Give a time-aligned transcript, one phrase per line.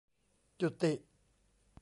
[0.61, 0.93] 'จุติ'